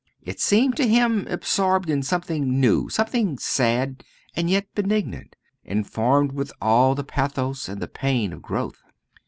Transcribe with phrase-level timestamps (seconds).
[0.23, 4.03] It seemed to him absorbed in something new something sad
[4.35, 8.81] and yet benignant, informed with all the pathos and the pain of growth.